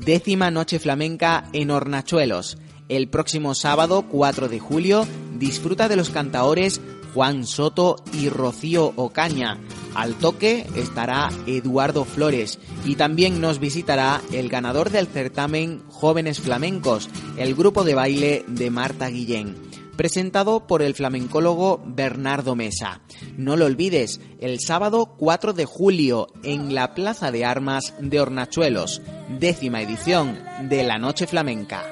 [0.10, 2.58] décima noche flamenca en Hornachuelos.
[2.88, 5.06] El próximo sábado 4 de julio
[5.38, 6.82] disfruta de los cantaores
[7.14, 9.60] Juan Soto y Rocío Ocaña.
[9.94, 17.08] Al toque estará Eduardo Flores y también nos visitará el ganador del certamen Jóvenes Flamencos,
[17.38, 19.69] el grupo de baile de Marta Guillén
[20.00, 23.02] presentado por el flamencólogo Bernardo Mesa.
[23.36, 29.02] No lo olvides, el sábado 4 de julio en la Plaza de Armas de Hornachuelos,
[29.28, 30.40] décima edición
[30.70, 31.84] de la Noche Flamenca.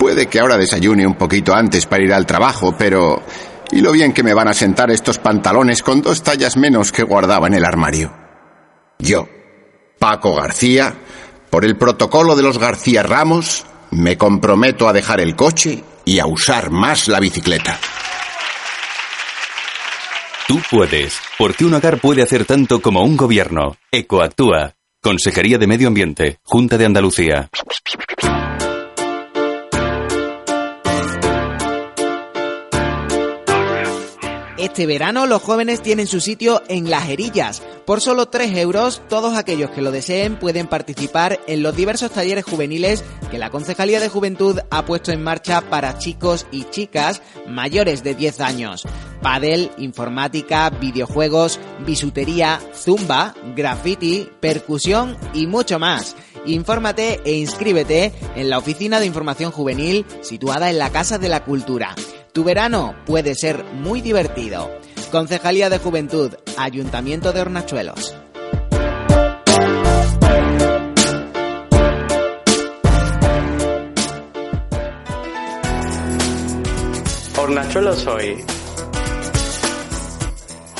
[0.00, 3.22] Puede que ahora desayune un poquito antes para ir al trabajo, pero
[3.72, 7.02] y lo bien que me van a sentar estos pantalones con dos tallas menos que
[7.02, 8.12] guardaba en el armario.
[8.98, 9.28] Yo,
[9.98, 10.94] Paco García,
[11.50, 16.26] por el protocolo de los García Ramos, me comprometo a dejar el coche y a
[16.26, 17.78] usar más la bicicleta.
[20.46, 23.76] Tú puedes, porque un hogar puede hacer tanto como un gobierno.
[23.92, 24.74] Ecoactúa.
[25.02, 27.48] Consejería de Medio Ambiente, Junta de Andalucía.
[34.60, 37.62] Este verano los jóvenes tienen su sitio en Las Herillas.
[37.86, 42.44] Por solo 3 euros, todos aquellos que lo deseen pueden participar en los diversos talleres
[42.44, 48.04] juveniles que la Concejalía de Juventud ha puesto en marcha para chicos y chicas mayores
[48.04, 48.86] de 10 años.
[49.22, 56.16] Padel, informática, videojuegos, bisutería, zumba, graffiti, percusión y mucho más.
[56.44, 61.44] Infórmate e inscríbete en la Oficina de Información Juvenil situada en la Casa de la
[61.44, 61.96] Cultura.
[62.32, 64.70] Tu verano puede ser muy divertido.
[65.10, 68.14] Concejalía de Juventud, Ayuntamiento de Hornachuelos.
[77.36, 78.44] Hornachuelos hoy.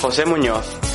[0.00, 0.89] José Muñoz.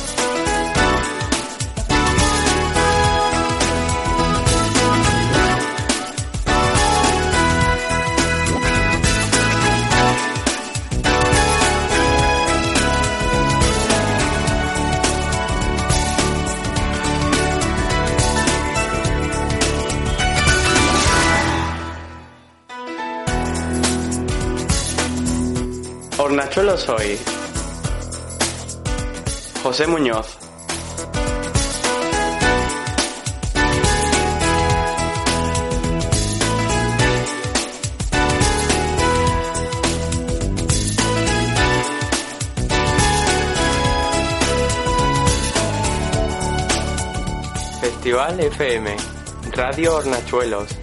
[26.26, 27.16] Hornachuelo soy.
[29.62, 30.26] José Muñoz.
[47.80, 48.96] Festival FM,
[49.52, 50.76] Radio Hornachuelos,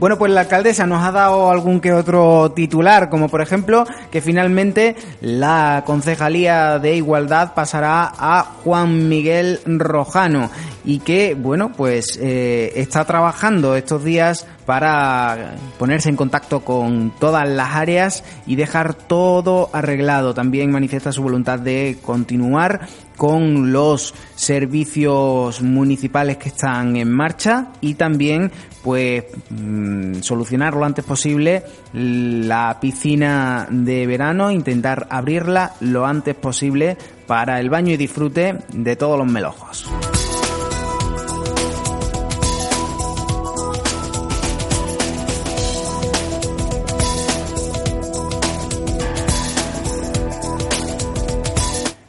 [0.00, 4.22] Bueno, pues la alcaldesa nos ha dado algún que otro titular, como por ejemplo que
[4.22, 10.48] finalmente la Concejalía de Igualdad pasará a Juan Miguel Rojano
[10.86, 17.46] y que, bueno, pues eh, está trabajando estos días para ponerse en contacto con todas
[17.46, 20.32] las áreas y dejar todo arreglado.
[20.32, 22.88] También manifiesta su voluntad de continuar
[23.20, 28.50] con los servicios municipales que están en marcha y también
[28.82, 31.62] pues mm, solucionar lo antes posible
[31.92, 36.96] la piscina de verano, intentar abrirla lo antes posible
[37.26, 39.86] para el baño y disfrute de todos los melojos.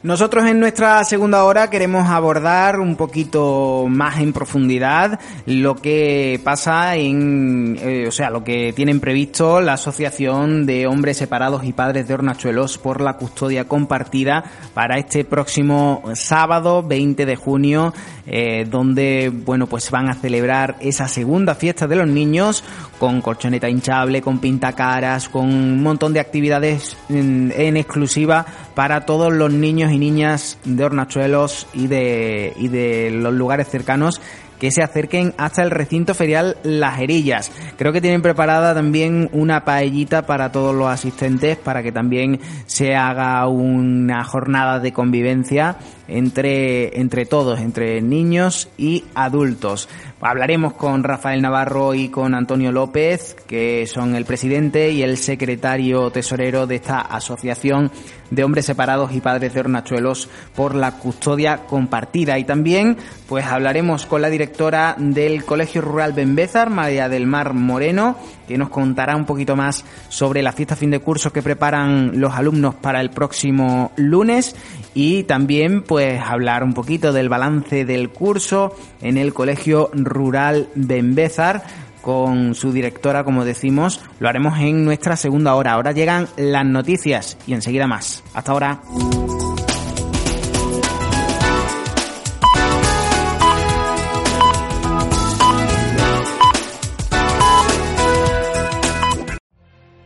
[0.02, 6.96] Nosotros en nuestra segunda hora queremos abordar un poquito más en profundidad lo que pasa
[6.96, 12.08] en, eh, o sea, lo que tienen previsto la Asociación de Hombres Separados y Padres
[12.08, 14.42] de Hornachuelos por la custodia compartida
[14.74, 17.94] para este próximo sábado 20 de junio,
[18.26, 22.62] eh, donde, bueno, pues van a celebrar esa segunda fiesta de los niños
[22.98, 29.52] con colchoneta hinchable, con pintacaras, con un montón de actividades en exclusiva para todos los
[29.52, 34.20] niños y niñas de Hornachuelos y de, y de los lugares cercanos
[34.62, 37.50] que se acerquen hasta el recinto ferial Las Herillas.
[37.76, 42.94] Creo que tienen preparada también una paellita para todos los asistentes para que también se
[42.94, 49.88] haga una jornada de convivencia entre, entre todos, entre niños y adultos.
[50.24, 56.12] Hablaremos con Rafael Navarro y con Antonio López, que son el presidente y el secretario
[56.12, 57.90] tesorero de esta asociación
[58.30, 62.38] de hombres separados y padres de hornachuelos por la custodia compartida.
[62.38, 62.98] Y también,
[63.28, 68.16] pues hablaremos con la directora del Colegio Rural Benbézar, María del Mar Moreno,
[68.46, 72.34] que nos contará un poquito más sobre la fiesta fin de curso que preparan los
[72.34, 74.54] alumnos para el próximo lunes
[74.94, 81.62] y también pues hablar un poquito del balance del curso en el Colegio Rural Benbézar
[82.02, 85.72] con su directora, como decimos, lo haremos en nuestra segunda hora.
[85.72, 88.22] Ahora llegan las noticias y enseguida más.
[88.34, 88.80] Hasta ahora.